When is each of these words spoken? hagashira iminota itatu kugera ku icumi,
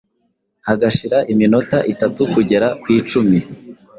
hagashira 0.67 1.17
iminota 1.33 1.77
itatu 1.93 2.21
kugera 2.33 2.67
ku 2.81 2.87
icumi, 2.97 3.37